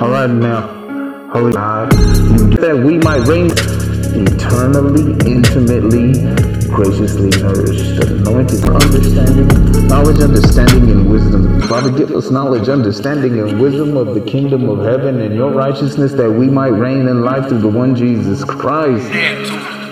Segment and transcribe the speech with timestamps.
[0.00, 0.66] All right now,
[1.32, 3.46] Holy God, that we might reign
[4.26, 6.14] eternally, intimately,
[6.66, 11.62] graciously nourished, anointed, understanding, knowledge, understanding, and wisdom.
[11.68, 16.10] Father, give us knowledge, understanding, and wisdom of the kingdom of heaven and your righteousness
[16.14, 19.08] that we might reign in life through the one Jesus Christ.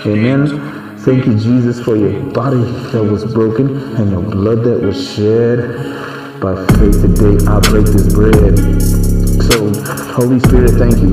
[0.04, 0.98] Amen.
[0.98, 6.40] Thank you, Jesus, for your body that was broken and your blood that was shed.
[6.40, 9.11] By faith today, I break this bread.
[9.50, 9.72] So,
[10.14, 11.12] Holy Spirit, thank you.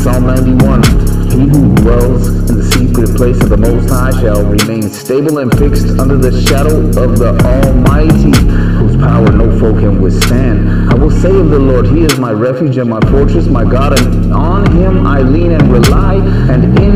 [0.00, 0.82] Psalm 91
[1.30, 5.50] He who dwells in the secret place of the Most High shall remain stable and
[5.58, 8.32] fixed under the shadow of the Almighty,
[8.78, 10.90] whose power no foe can withstand.
[10.90, 13.98] I will say of the Lord, He is my refuge and my fortress, my God,
[13.98, 16.14] and on Him I lean and rely,
[16.50, 16.89] and in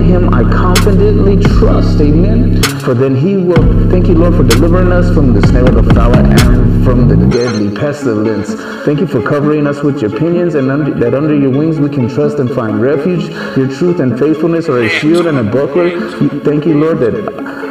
[1.34, 2.00] confidently trust.
[2.00, 2.62] Amen.
[2.80, 5.94] For then He will, thank you, Lord, for delivering us from the snare of the
[5.94, 8.54] fowler and from the deadly pestilence.
[8.84, 11.88] Thank you for covering us with your pinions, and under, that under your wings we
[11.88, 13.28] can trust and find refuge.
[13.56, 16.10] Your truth and faithfulness are a shield and a buckler.
[16.40, 17.14] Thank you, Lord, that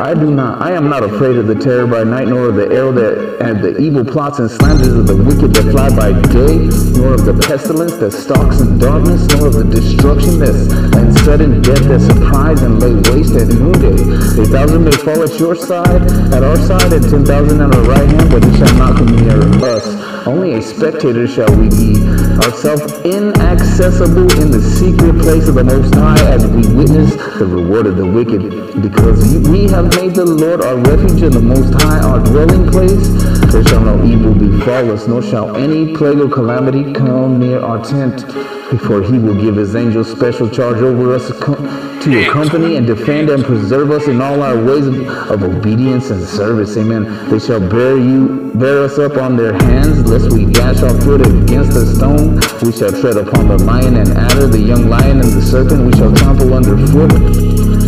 [0.03, 2.67] I do not, I am not afraid of the terror by night, nor of the
[2.67, 6.67] arrow that and the evil plots and slanders of the wicked that fly by day,
[6.99, 11.61] nor of the pestilence that stalks in darkness, nor of the destruction that's and sudden
[11.61, 13.95] death that surprise and lay waste at noonday.
[14.43, 16.03] A thousand may fall at your side,
[16.35, 19.07] at our side, and ten thousand at our right hand, but it shall not come
[19.07, 20.02] near us.
[20.25, 22.01] Only a spectator shall we be,
[22.39, 27.87] ourselves inaccessible in the secret place of the Most High, as we witness the reward
[27.87, 28.41] of the wicked,
[28.81, 33.05] because we have made the Lord our refuge and the Most High our dwelling place.
[33.51, 37.83] There shall no evil befall us, nor shall any plague or calamity come near our
[37.83, 38.21] tent.
[38.87, 41.29] For he will give his angels special charge over us
[42.03, 46.21] to accompany and defend and preserve us in all our ways of, of, obedience and
[46.21, 46.75] service.
[46.75, 47.03] Amen.
[47.29, 51.25] They shall bear you, bear us up on their hands, lest we dash our foot
[51.25, 52.35] against a stone.
[52.61, 55.85] We shall tread upon the lion and adder, the young lion and the serpent.
[55.85, 57.11] We shall trample underfoot.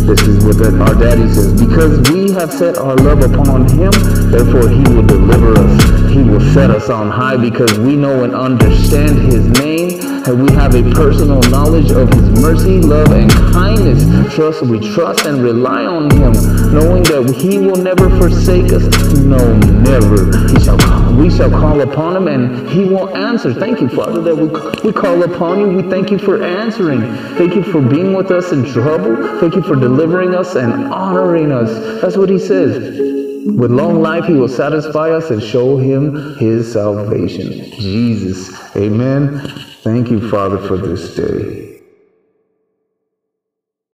[0.06, 1.60] This is what our daddy says.
[1.60, 3.90] Because we have set our love upon him,
[4.30, 6.10] therefore he will deliver us.
[6.10, 10.52] He will set us on high because we know and understand his name and we
[10.54, 14.34] have a personal knowledge of his mercy, love, and kindness.
[14.34, 16.32] Trust, we trust and rely on him,
[16.74, 18.82] knowing that he will never forsake us.
[19.18, 20.48] No, never.
[20.48, 23.54] He shall call, we shall call upon him and he will answer.
[23.54, 24.48] Thank you, Father, that we,
[24.82, 25.68] we call upon you.
[25.68, 27.02] We thank you for answering.
[27.36, 29.38] Thank you for being with us in trouble.
[29.38, 32.00] Thank you for delivering us and honoring us.
[32.02, 33.25] That's what he says.
[33.46, 37.70] With long life, he will satisfy us and show him his salvation.
[37.72, 38.52] Jesus.
[38.76, 39.40] Amen.
[39.82, 41.75] Thank you, Father, for this day.